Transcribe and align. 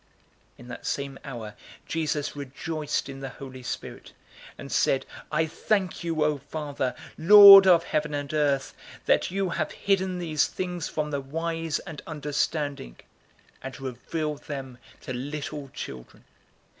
010:021 0.01 0.07
In 0.61 0.67
that 0.69 0.85
same 0.87 1.19
hour 1.23 1.53
Jesus 1.85 2.35
rejoiced 2.35 3.07
in 3.07 3.19
the 3.19 3.29
Holy 3.29 3.61
Spirit, 3.61 4.13
and 4.57 4.71
said, 4.71 5.05
"I 5.31 5.45
thank 5.45 6.03
you, 6.03 6.23
O 6.23 6.39
Father, 6.39 6.95
Lord 7.19 7.67
of 7.67 7.83
heaven 7.83 8.15
and 8.15 8.33
earth, 8.33 8.73
that 9.05 9.29
you 9.29 9.49
have 9.49 9.69
hidden 9.71 10.17
these 10.17 10.47
things 10.47 10.87
from 10.89 11.11
the 11.11 11.21
wise 11.21 11.77
and 11.77 12.01
understanding, 12.07 12.95
and 13.61 13.79
revealed 13.79 14.45
them 14.45 14.79
to 15.01 15.13
little 15.13 15.69
children. 15.69 16.23